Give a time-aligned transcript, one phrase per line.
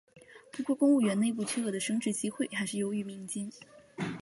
[0.51, 3.51] 不过公务员内部缺额的升职机会还是优于民间。